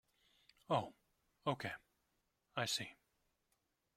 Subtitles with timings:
[0.67, 0.95] Oh
[1.45, 1.73] okay,
[2.55, 2.89] I see.